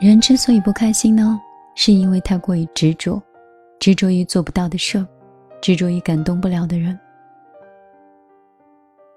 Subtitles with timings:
[0.00, 1.40] 人之所以不开心呢，
[1.74, 3.20] 是因为太过于执着，
[3.80, 5.06] 执着于做不到的事儿，
[5.60, 6.98] 执着于感动不了的人。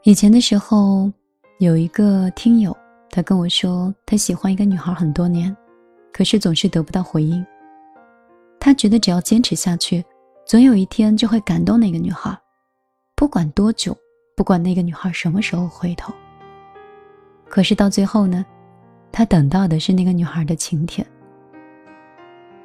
[0.03, 1.11] 以前的时候，
[1.59, 2.75] 有一个听友，
[3.11, 5.55] 他跟我说，他喜欢一个女孩很多年，
[6.11, 7.45] 可是总是得不到回应。
[8.59, 10.03] 他觉得只要坚持下去，
[10.45, 12.35] 总有一天就会感动那个女孩，
[13.15, 13.95] 不管多久，
[14.35, 16.11] 不管那个女孩什么时候回头。
[17.47, 18.43] 可是到最后呢，
[19.11, 21.05] 他等到的是那个女孩的晴天。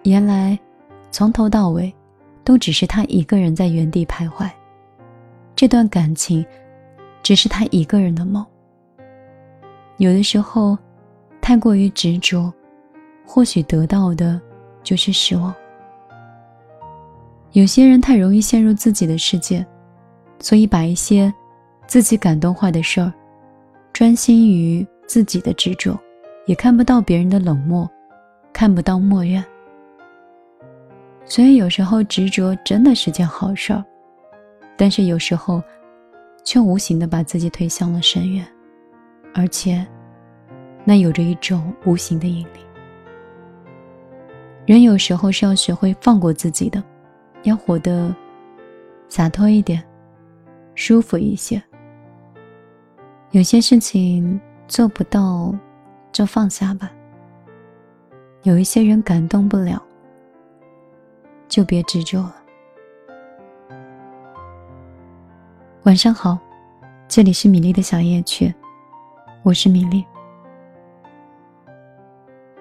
[0.05, 0.59] 原来，
[1.11, 1.93] 从头到尾，
[2.45, 4.48] 都只是他一个人在原地徘徊。
[5.57, 6.45] 这段感情，
[7.23, 8.45] 只是他一个人的梦。
[9.97, 10.79] 有的时候，
[11.41, 12.52] 太过于执着，
[13.27, 14.41] 或许得到的
[14.83, 15.52] 就是失望。
[17.52, 19.66] 有些人太容易陷入自己的世界，
[20.38, 21.33] 所以把一些
[21.87, 23.13] 自己感动坏的事儿，
[23.93, 25.99] 专心于自己的执着，
[26.47, 27.89] 也看不到别人的冷漠，
[28.53, 29.45] 看不到默怨。
[31.25, 33.85] 所以有时候执着真的是件好事儿，
[34.77, 35.63] 但是有时候，
[36.45, 38.47] 却无形的把自己推向了深渊，
[39.35, 39.87] 而且，
[40.85, 42.60] 那有着一种无形的引力。
[44.65, 46.83] 人有时候是要学会放过自己的。
[47.43, 48.13] 要活得
[49.09, 49.81] 洒脱一点，
[50.75, 51.63] 舒服一些。
[53.31, 55.55] 有些事情做不到，
[56.17, 56.91] 就放下吧。
[58.45, 59.83] 有一些人感动不了，
[61.47, 62.37] 就别执着了。
[65.83, 66.39] 晚上好，
[67.06, 68.50] 这里是米粒的小夜曲，
[69.43, 70.03] 我是米粒。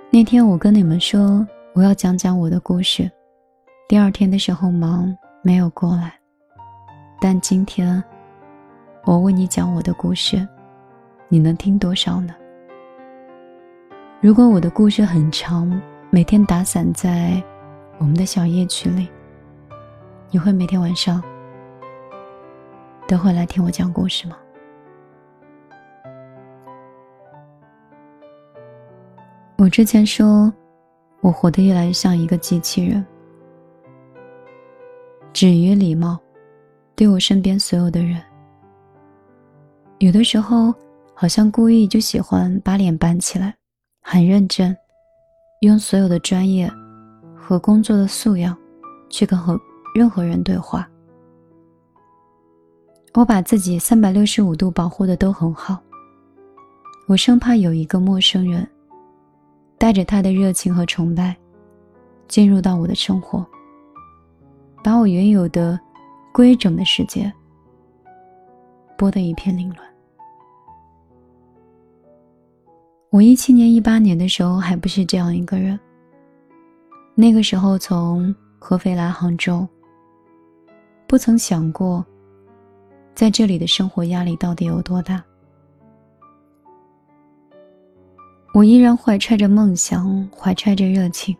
[0.09, 3.09] 那天我跟你们说，我要讲讲我的故事。
[3.87, 6.13] 第二天的时候忙没有过来，
[7.21, 8.03] 但今天
[9.05, 10.45] 我为你讲我的故事，
[11.29, 12.35] 你能听多少呢？
[14.25, 17.39] 如果我的故事很长，每天打散在
[17.99, 19.07] 我们的小夜曲里，
[20.31, 21.23] 你会每天晚上
[23.07, 24.35] 都会来听我讲故事吗？
[29.57, 30.51] 我之前说，
[31.21, 33.05] 我活得越来越像一个机器人。
[35.33, 36.17] 止于礼貌，
[36.95, 38.19] 对我身边所有的人。
[39.99, 40.73] 有的时候，
[41.13, 43.55] 好像故意就喜欢把脸板起来，
[44.07, 44.77] 很认真，
[45.61, 46.71] 用所有的专业
[47.35, 48.55] 和工作的素养
[49.09, 49.59] 去跟和
[49.95, 50.87] 任何人对话。
[53.15, 55.79] 我把自己三百六十五度保护的都很好。
[57.07, 58.65] 我生怕有一个陌生人，
[59.79, 61.35] 带着他的热情和崇拜，
[62.27, 63.43] 进入到我的生活。
[64.83, 65.79] 把我原有的
[66.31, 67.33] 规整的世界
[68.95, 69.94] 拨得一片凌乱。
[73.15, 75.79] 我一七年、一八年的时候还不是这样一个人。
[77.13, 79.65] 那个时候从合肥来杭州，
[81.07, 82.05] 不曾想过
[83.13, 85.23] 在这里的生活压力到底有多大。
[88.53, 91.33] 我依然怀揣着梦想，怀揣着热情，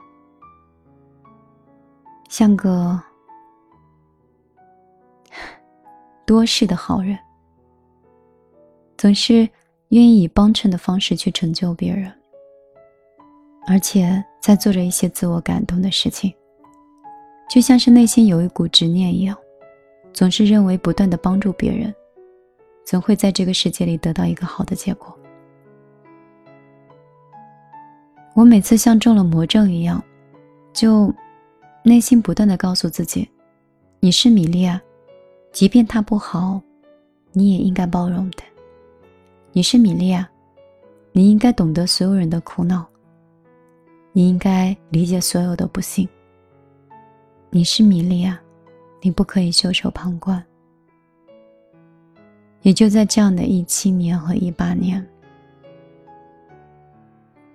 [2.29, 2.97] 像个。
[6.25, 7.19] 多事的好人，
[8.97, 9.47] 总是
[9.89, 12.11] 愿意以帮衬的方式去成就别人，
[13.67, 16.33] 而且在做着一些自我感动的事情，
[17.49, 19.37] 就像是内心有一股执念一样，
[20.11, 21.93] 总是认为不断的帮助别人，
[22.83, 25.15] 总会在这个世界里得到一个好的结果。
[28.33, 30.03] 我每次像中了魔怔一样，
[30.73, 31.13] 就
[31.83, 33.29] 内心不断的告诉自己
[34.01, 34.81] ：“你是米莉亚。”
[35.53, 36.59] 即便他不好，
[37.31, 38.43] 你也应该包容的。
[39.57, 40.29] 你是米莉亚，
[41.13, 42.85] 你应该懂得所有人的苦恼，
[44.11, 46.05] 你应该理解所有的不幸。
[47.51, 48.37] 你是米莉亚，
[49.01, 50.45] 你不可以袖手旁观。
[52.63, 55.01] 也就在这样的一七年和一八年，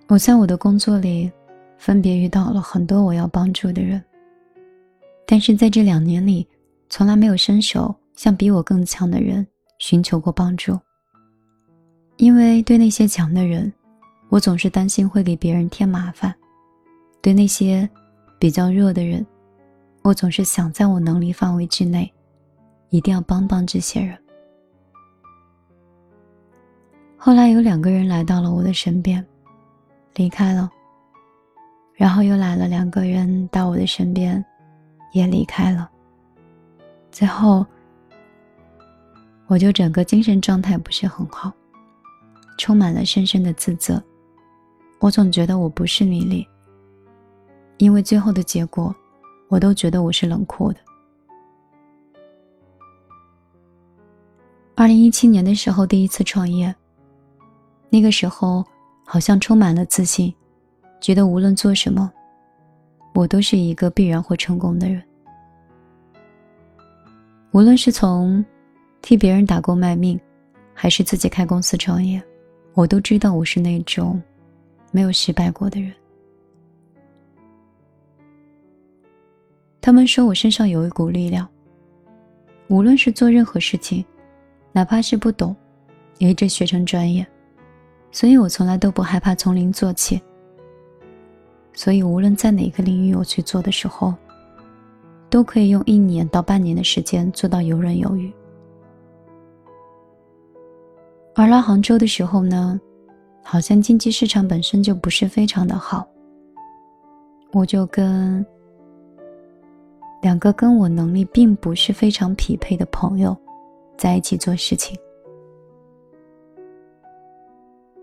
[0.08, 1.30] 我在我的工作里
[1.76, 4.02] 分别遇到了很多我要帮助的人，
[5.26, 6.48] 但是在这两年里。
[6.88, 9.46] 从来没有伸手向比我更强的人
[9.78, 10.76] 寻求过帮助，
[12.20, 13.72] 因为对那些强的人，
[14.28, 16.30] 我总是担心会给别人添麻烦；
[17.22, 17.88] 对那些
[18.38, 19.26] 比较弱的人，
[20.02, 22.12] 我总是想在我能力范围之内，
[22.90, 24.18] 一定要帮帮这些人。
[27.16, 29.26] 后来有两个人来到了我的身边，
[30.14, 30.70] 离开了，
[31.94, 34.44] 然后又来了两个人到我的身边，
[35.14, 35.90] 也离开了。
[37.10, 37.64] 最后，
[39.46, 41.50] 我就整个精神状态不是很好，
[42.60, 44.02] 充满了深深的自责。
[44.98, 46.46] 我总觉得我不是米粒，
[47.78, 48.94] 因为最后的结果，
[49.48, 50.78] 我都觉得我是冷酷的。
[54.74, 56.74] 二零一七年的时候，第一次创业，
[57.88, 58.62] 那个时候
[59.06, 60.32] 好像充满了自信，
[61.00, 62.12] 觉得无论做什么，
[63.14, 65.02] 我都是一个必然会成功的人。
[67.52, 68.44] 无论是从
[69.00, 70.20] 替别人打工卖命，
[70.74, 72.22] 还是自己开公司创业，
[72.80, 74.20] 我都知道我是那种。
[74.90, 75.92] 没有失败过的人，
[79.80, 81.46] 他们说我身上有一股力量。
[82.68, 84.04] 无论是做任何事情，
[84.72, 85.54] 哪怕是不懂，
[86.18, 87.24] 也一直学成专业。
[88.10, 90.20] 所以我从来都不害怕从零做起。
[91.72, 94.12] 所以无论在哪个领域我去做的时候，
[95.28, 98.32] 都可以用一年到半年的时间做到游刃有余。
[101.40, 102.78] 而来杭州的时候呢？
[103.42, 106.06] 好像经济市场本身就不是非常的好，
[107.54, 108.44] 我就跟
[110.20, 113.34] 两个跟我能力并不是非常匹配的朋友
[113.96, 114.94] 在一起做事情。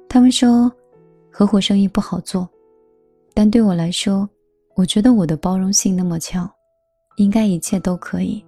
[0.09, 0.71] 他们说
[1.31, 2.49] 合伙生意不好做，
[3.35, 4.27] 但对我来说，
[4.73, 6.49] 我觉得我的包容性那么强，
[7.17, 8.43] 应该一切都可以，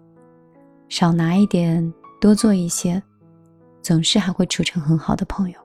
[0.90, 3.00] 少拿一点，多做一些，
[3.90, 5.60] 总是还会处成很好的朋友。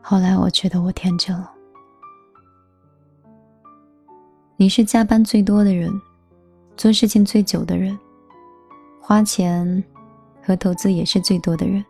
[0.00, 1.52] 后来我觉得我天真了。
[4.56, 5.90] 你是加班最多的人，
[6.76, 7.98] 做事情最久的人，
[9.00, 9.82] 花钱
[10.40, 11.84] 和投资也是最多的人，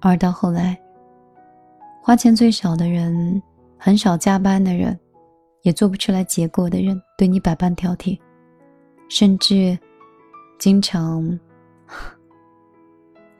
[0.00, 0.80] 而到后来，
[2.02, 3.42] 花钱最少的人，
[3.76, 4.98] 很少加班的人，
[5.60, 8.18] 也做不出来结果的人，对你百般挑剔，
[9.10, 9.78] 甚至
[10.58, 11.38] 经常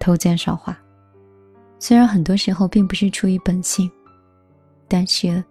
[0.04, 0.76] 偷奸耍滑。
[1.78, 3.90] 虽然很多时候并不是出于本性，
[4.86, 5.42] 但是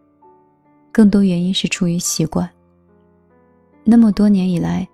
[0.92, 2.48] 更多原因是出于习惯。
[3.84, 4.88] 那么多年以来，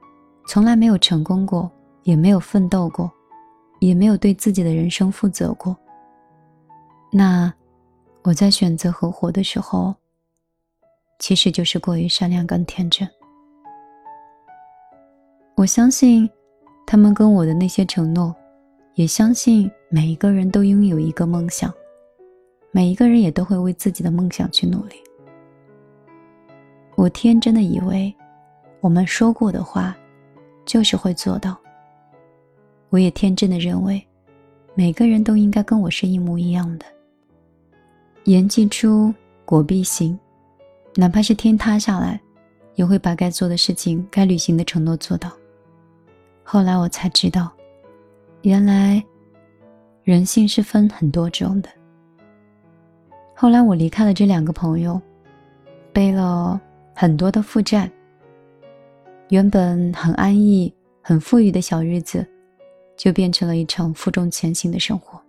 [0.48, 1.70] 从来没有成功过，
[2.04, 3.12] 也没有奋斗过，
[3.80, 5.76] 也没有对自己的人生负责过。
[7.12, 7.54] 那
[8.24, 9.94] 我在选择合伙的时候，
[11.20, 13.06] 其实就是过于善良跟天真。
[15.56, 16.30] 我相信
[16.88, 18.34] 他们跟我的那些承诺。
[19.00, 21.74] 也相信每一个人都拥有一个梦想，
[22.70, 24.96] 每一个人也都会为自己的梦想去努力。
[26.98, 28.14] 我天真的以为，
[28.82, 29.96] 我们说过的话，
[30.66, 31.58] 就是会做到。
[32.90, 34.06] 我也天真的认为，
[34.76, 36.86] 每个人都应该跟我是一模一样的。
[38.26, 39.14] 言既出，
[39.46, 40.20] 果必行，
[40.96, 42.20] 哪怕是天塌下来，
[42.76, 45.32] 也会把该做的事情、该履行的承诺做到。
[46.44, 47.50] 后来我才知道。
[48.42, 49.04] 原来，
[50.04, 51.70] 人性是分很多种的。
[53.36, 55.00] 后来我离开了这两个朋友，
[55.92, 56.60] 背了
[56.96, 57.90] 很多的负债。
[59.28, 62.26] 原本很安逸、很富裕的小日子，
[62.96, 65.22] 就变成了一场负重前行的生活。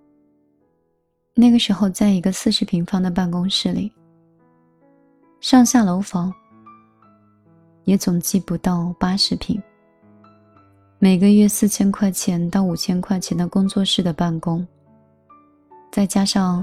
[1.34, 3.92] 那个时候，在一个四十平方的办公室里，
[5.40, 6.32] 上下楼房
[7.84, 9.60] 也总计不到八十平。
[11.02, 14.66] 每个月四千块钱到五千块钱的工作室的办公，
[15.90, 16.62] 再加上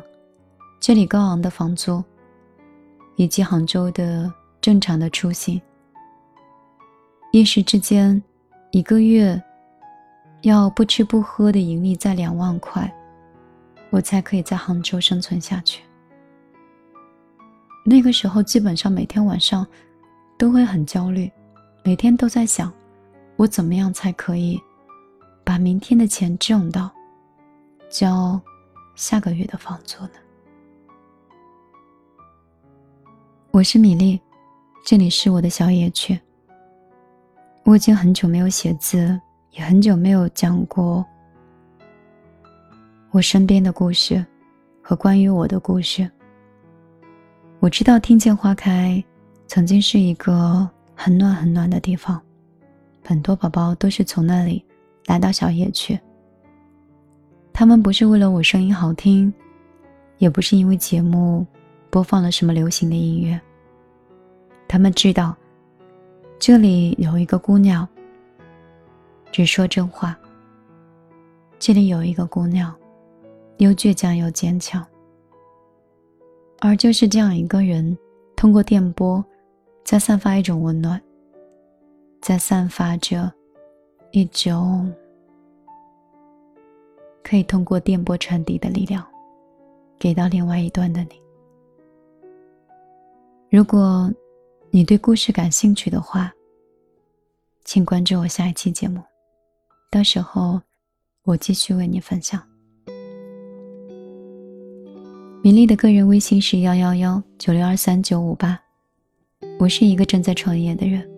[0.80, 2.04] 这里高昂的房租，
[3.16, 4.32] 以及杭州的
[4.62, 5.60] 正常的出行，
[7.32, 8.22] 一时之间，
[8.70, 9.42] 一个月
[10.44, 12.94] 要不吃不喝的盈利在两万块，
[13.90, 15.82] 我才可以在杭州生存下去。
[17.84, 19.66] 那个时候，基本上每天晚上
[20.38, 21.28] 都会很焦虑，
[21.84, 22.72] 每天都在想。
[23.38, 24.60] 我怎么样才可以
[25.44, 26.90] 把明天的钱挣到，
[27.88, 28.42] 交
[28.96, 30.14] 下个月的房租呢？
[33.52, 34.20] 我是米粒，
[34.84, 36.20] 这里是我的小野雀。
[37.64, 39.20] 我已经很久没有写字，
[39.52, 41.06] 也很久没有讲过
[43.12, 44.26] 我身边的故事
[44.82, 46.10] 和关于我的故事。
[47.60, 49.04] 我知道听见花开
[49.46, 52.20] 曾经是一个很暖很暖的地方。
[53.08, 54.62] 很多宝宝都是从那里
[55.06, 55.98] 来到小野去。
[57.54, 59.34] 他们不是为了我声音好听，
[60.18, 61.48] 也不是因为节目
[61.90, 63.40] 播放了什么流行的音乐。
[64.68, 65.34] 他们知道，
[66.38, 67.88] 这里有一个姑娘，
[69.32, 70.14] 只说真话。
[71.58, 72.76] 这里有一个姑娘，
[73.60, 74.86] 又倔强又坚强。
[76.60, 77.98] 而就是这样一个人，
[78.36, 79.24] 通过电波，
[79.86, 81.02] 在散发一种温暖。
[82.28, 83.32] 在散发着
[84.12, 84.94] 一种
[87.24, 89.02] 可以通过电波传递的力量，
[89.98, 91.12] 给到另外一端的你。
[93.50, 94.14] 如果
[94.72, 96.30] 你对故事感兴趣的话，
[97.64, 99.02] 请关注我下一期节目，
[99.90, 100.62] 到时候
[101.24, 102.46] 我继续为你分享。
[105.42, 108.60] 米粒的个人微信是幺幺幺九六二三九五八，
[109.60, 111.10] 我是一个正在创业的人，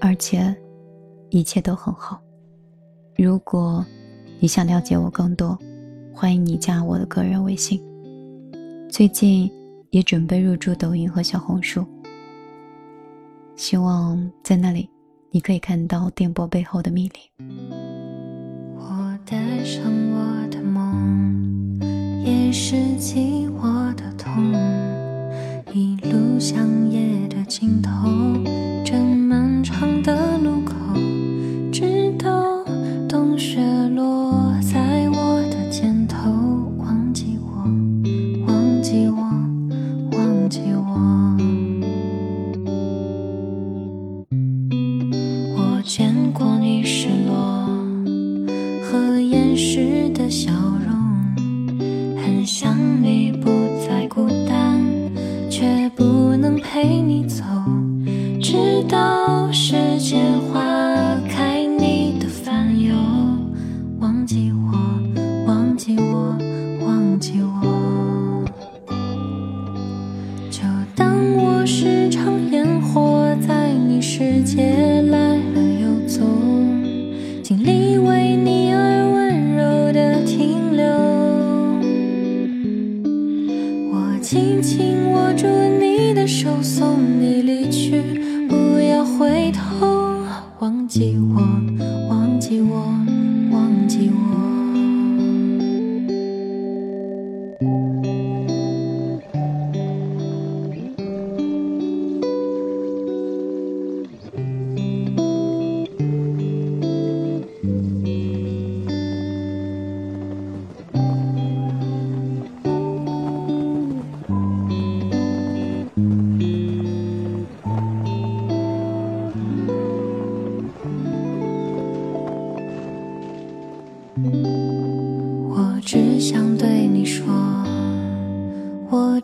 [0.00, 0.54] 而且
[1.30, 2.20] 一切都很好。
[3.16, 3.84] 如果
[4.40, 5.58] 你想了解我更多，
[6.14, 7.82] 欢迎你加我的个人微信。
[8.88, 9.50] 最近
[9.90, 11.84] 也准备入驻抖音和小红书，
[13.56, 14.88] 希望在那里
[15.30, 17.46] 你可以看到电波背后的秘密。
[18.76, 21.78] 我带上我的梦，
[22.24, 24.52] 也拾起我的痛，
[25.72, 27.90] 一路向夜的尽头，
[49.58, 53.32] 时的笑容，很想你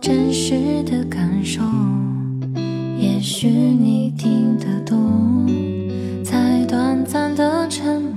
[0.01, 1.63] 真实的感受，
[2.99, 5.47] 也许你听得懂。
[6.25, 8.14] 在短暂的沉默，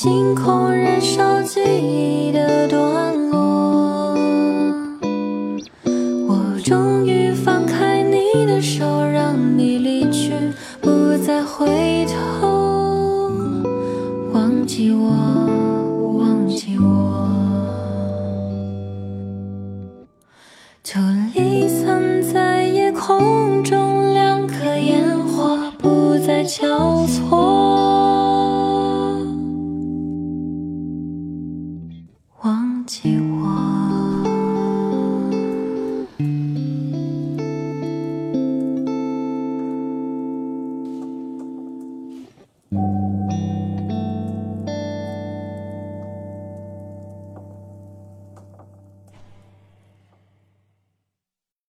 [0.00, 4.14] 星空燃烧记忆的段落。
[6.28, 10.30] 我终于放开你的手，让你离去，
[10.80, 13.32] 不再回头。
[14.32, 15.10] 忘记我，
[16.16, 17.28] 忘记我。
[20.84, 21.00] 就
[21.34, 27.37] 离散在夜空中，两颗烟火不再交错。